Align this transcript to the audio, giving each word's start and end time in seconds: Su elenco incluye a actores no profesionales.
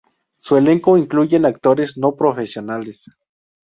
Su 0.35 0.57
elenco 0.57 0.97
incluye 0.97 1.37
a 1.37 1.47
actores 1.47 1.95
no 1.95 2.15
profesionales. 2.15 3.05